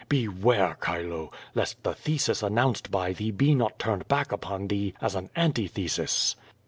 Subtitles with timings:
[0.09, 1.31] Beware, Chilo!
[1.53, 5.29] lest the thesis an nounced by thee be not turned back upon thee as an
[5.35, 6.35] anti thesis."